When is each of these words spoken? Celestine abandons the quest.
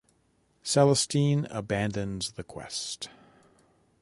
Celestine 0.63 1.45
abandons 1.51 2.31
the 2.31 2.43
quest. 2.43 3.09